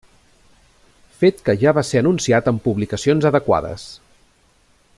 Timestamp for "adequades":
3.33-3.85